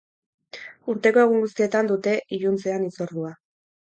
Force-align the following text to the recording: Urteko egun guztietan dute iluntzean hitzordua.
Urteko 0.93 1.19
egun 1.23 1.43
guztietan 1.43 1.89
dute 1.91 2.13
iluntzean 2.39 2.87
hitzordua. 2.89 3.31